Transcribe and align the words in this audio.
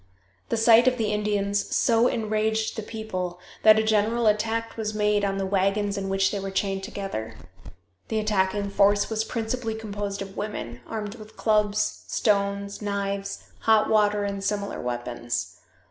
The 0.49 0.57
sight 0.57 0.87
of 0.87 0.97
the 0.97 1.13
Indians 1.13 1.75
so 1.75 2.07
enraged 2.07 2.75
the 2.75 2.81
people 2.81 3.39
that 3.61 3.77
a 3.77 3.83
general 3.83 4.25
attack 4.25 4.75
was 4.75 4.95
made 4.95 5.23
on 5.23 5.37
the 5.37 5.45
wagons 5.45 5.95
in 5.95 6.09
which 6.09 6.31
they 6.31 6.39
were 6.39 6.49
chained 6.49 6.81
together. 6.83 7.35
The 8.07 8.17
attacking 8.17 8.71
force 8.71 9.11
was 9.11 9.23
principally 9.23 9.75
composed 9.75 10.23
of 10.23 10.35
women, 10.35 10.81
armed 10.87 11.13
with 11.13 11.37
clubs, 11.37 12.03
stones, 12.07 12.81
knives, 12.81 13.51
hot 13.59 13.91
water 13.91 14.23
and 14.23 14.43
similar 14.43 14.81
weapons. 14.81 15.59